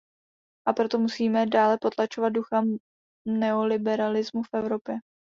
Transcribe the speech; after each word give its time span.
A 0.67 0.73
proto 0.73 0.99
musíme 0.99 1.45
dále 1.45 1.77
potlačovat 1.81 2.33
ducha 2.33 2.63
neoliberalismu 3.27 4.43
v 4.43 4.55
Evropě. 4.57 4.97